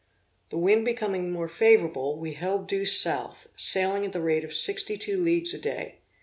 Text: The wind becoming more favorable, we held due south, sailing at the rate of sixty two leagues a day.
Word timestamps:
The 0.49 0.57
wind 0.57 0.83
becoming 0.83 1.29
more 1.31 1.47
favorable, 1.47 2.17
we 2.17 2.33
held 2.33 2.67
due 2.67 2.87
south, 2.87 3.45
sailing 3.55 4.03
at 4.03 4.13
the 4.13 4.19
rate 4.21 4.43
of 4.43 4.51
sixty 4.51 4.97
two 4.97 5.21
leagues 5.23 5.53
a 5.53 5.59
day. 5.59 5.99